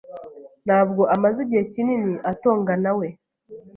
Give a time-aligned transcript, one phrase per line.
[0.65, 3.07] ntabwo amaze igihe kinini atonganawe.